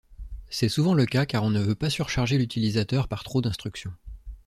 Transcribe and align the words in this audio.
C'est 0.49 0.67
souvent 0.67 0.95
le 0.95 1.05
cas 1.05 1.27
car 1.27 1.43
on 1.43 1.51
ne 1.51 1.61
veut 1.61 1.75
pas 1.75 1.91
surcharger 1.91 2.39
l'utilisateur 2.39 3.07
par 3.07 3.23
trop 3.23 3.39
d'instructions. 3.39 3.93